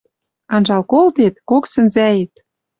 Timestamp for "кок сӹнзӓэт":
1.49-2.33